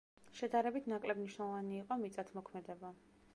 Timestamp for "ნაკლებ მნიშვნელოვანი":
0.93-1.77